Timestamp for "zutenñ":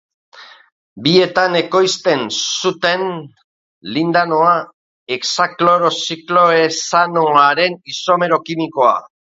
2.39-3.05